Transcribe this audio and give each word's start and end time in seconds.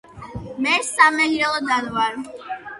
მე 0.67 0.73
სამეგრელოდან 0.87 1.95
ვარ. 2.01 2.21